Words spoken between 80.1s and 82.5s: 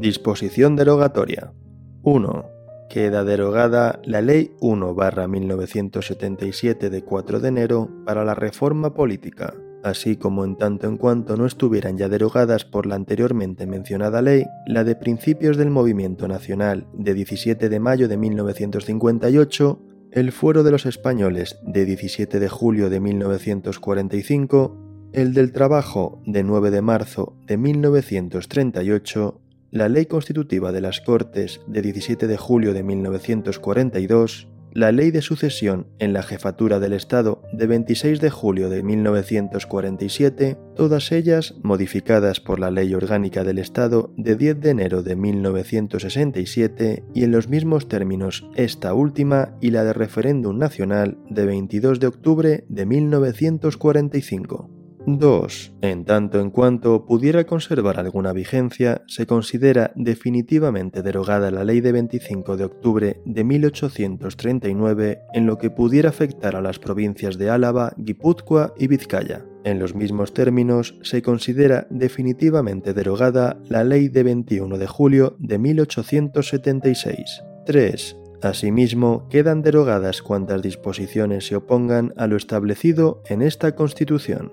cuantas disposiciones se opongan a lo